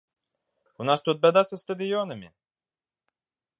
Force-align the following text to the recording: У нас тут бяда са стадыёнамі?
У 0.83 0.87
нас 0.91 1.03
тут 1.09 1.21
бяда 1.27 1.43
са 1.49 1.61
стадыёнамі? 1.63 2.27